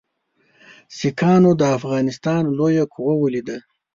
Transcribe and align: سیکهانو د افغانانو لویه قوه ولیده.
سیکهانو 0.97 1.51
د 1.59 1.61
افغانانو 1.77 2.55
لویه 2.57 2.85
قوه 2.93 3.13
ولیده. 3.19 3.57